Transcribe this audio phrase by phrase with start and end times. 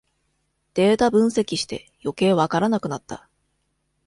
[0.73, 3.29] データ分析してよけいわからなくなった